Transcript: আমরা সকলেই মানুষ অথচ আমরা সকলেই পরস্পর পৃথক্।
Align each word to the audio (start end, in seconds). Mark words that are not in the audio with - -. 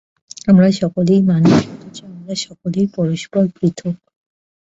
আমরা 0.47 0.67
সকলেই 0.81 1.21
মানুষ 1.31 1.57
অথচ 1.73 1.97
আমরা 2.09 2.33
সকলেই 2.45 2.87
পরস্পর 2.95 3.43
পৃথক্। 3.55 3.97